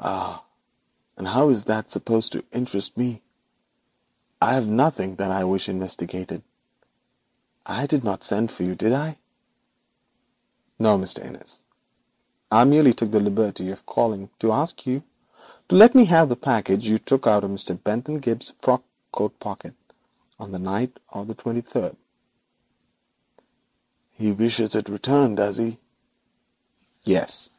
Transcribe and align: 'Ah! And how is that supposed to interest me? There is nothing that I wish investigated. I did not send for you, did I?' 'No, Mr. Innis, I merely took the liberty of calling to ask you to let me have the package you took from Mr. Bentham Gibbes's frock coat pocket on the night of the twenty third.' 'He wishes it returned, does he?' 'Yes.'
'Ah! 0.00 0.42
And 1.18 1.28
how 1.28 1.50
is 1.50 1.64
that 1.64 1.90
supposed 1.90 2.32
to 2.32 2.42
interest 2.52 2.96
me? 2.96 3.20
There 4.40 4.58
is 4.62 4.66
nothing 4.66 5.16
that 5.16 5.30
I 5.30 5.44
wish 5.44 5.68
investigated. 5.68 6.42
I 7.66 7.86
did 7.86 8.02
not 8.02 8.24
send 8.24 8.50
for 8.50 8.62
you, 8.62 8.74
did 8.74 8.94
I?' 8.94 9.18
'No, 10.78 10.96
Mr. 10.96 11.22
Innis, 11.22 11.64
I 12.50 12.64
merely 12.64 12.94
took 12.94 13.10
the 13.10 13.20
liberty 13.20 13.70
of 13.70 13.84
calling 13.84 14.30
to 14.38 14.52
ask 14.52 14.86
you 14.86 15.02
to 15.68 15.76
let 15.76 15.94
me 15.94 16.06
have 16.06 16.30
the 16.30 16.34
package 16.36 16.88
you 16.88 16.98
took 16.98 17.24
from 17.24 17.54
Mr. 17.54 17.76
Bentham 17.78 18.20
Gibbes's 18.22 18.54
frock 18.62 18.82
coat 19.12 19.38
pocket 19.38 19.74
on 20.40 20.50
the 20.50 20.58
night 20.58 20.98
of 21.10 21.26
the 21.26 21.34
twenty 21.34 21.60
third.' 21.60 21.98
'He 24.12 24.32
wishes 24.32 24.74
it 24.74 24.88
returned, 24.88 25.36
does 25.36 25.58
he?' 25.58 25.78
'Yes.' 27.04 27.50